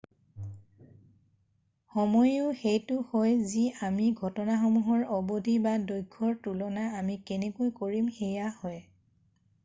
[1.93, 8.81] সময়োও সেইটো হয় যি আমি ঘটনাসমূহৰ অবধি দৈৰ্ঘ্য ৰ তুলনা আমি কেনেকৈ কৰিম সেইয়া হয়৷